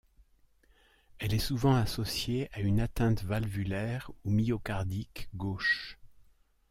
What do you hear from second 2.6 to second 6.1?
une atteinte valvulaire ou myocardique gauche.